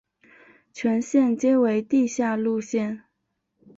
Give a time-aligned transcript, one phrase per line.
[0.73, 3.03] 全线皆为地下路线。